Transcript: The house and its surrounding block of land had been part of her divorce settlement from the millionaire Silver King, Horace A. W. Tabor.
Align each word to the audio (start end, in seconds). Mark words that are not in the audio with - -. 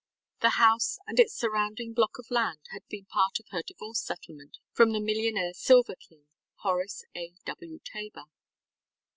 The 0.39 0.49
house 0.57 0.97
and 1.05 1.19
its 1.19 1.35
surrounding 1.35 1.93
block 1.93 2.17
of 2.17 2.31
land 2.31 2.61
had 2.71 2.81
been 2.87 3.05
part 3.05 3.39
of 3.39 3.49
her 3.49 3.61
divorce 3.61 4.01
settlement 4.01 4.57
from 4.71 4.93
the 4.93 4.99
millionaire 4.99 5.53
Silver 5.53 5.93
King, 5.93 6.25
Horace 6.63 7.05
A. 7.15 7.33
W. 7.45 7.79
Tabor. 7.85 8.23